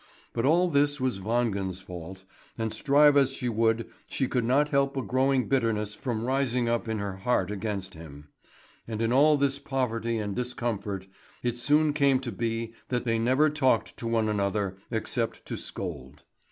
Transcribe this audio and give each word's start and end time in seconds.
But 0.33 0.45
all 0.45 0.67
this 0.67 0.99
was 0.99 1.21
Wangen's 1.21 1.79
fault, 1.79 2.23
and 2.57 2.73
strive 2.73 3.15
as 3.15 3.33
she 3.33 3.47
would 3.47 3.87
she 4.07 4.27
could 4.27 4.43
not 4.43 4.69
help 4.69 4.97
a 4.97 5.03
growing 5.03 5.47
bitterness 5.47 5.93
from 5.93 6.25
rising 6.25 6.67
up 6.67 6.87
in 6.87 6.97
her 6.97 7.17
heart 7.17 7.51
against 7.51 7.93
him; 7.93 8.27
and 8.87 8.99
in 8.99 9.13
all 9.13 9.37
this 9.37 9.59
poverty 9.59 10.17
and 10.17 10.35
discomfort, 10.35 11.05
it 11.43 11.59
soon 11.59 11.93
came 11.93 12.19
to 12.21 12.31
be 12.31 12.73
that 12.89 13.05
they 13.05 13.19
never 13.19 13.47
talked 13.51 13.95
to 13.97 14.07
one 14.07 14.27
another 14.27 14.75
except 14.89 15.45
to 15.45 15.55
scold. 15.55 16.23